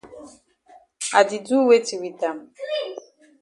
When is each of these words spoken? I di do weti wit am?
I 1.19 1.21
di 1.29 1.37
do 1.47 1.57
weti 1.67 1.95
wit 2.01 2.21
am? 2.29 2.39